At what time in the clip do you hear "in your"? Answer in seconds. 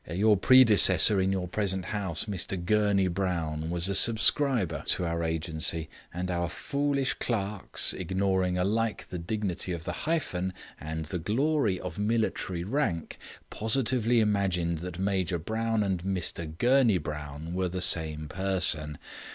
1.21-1.47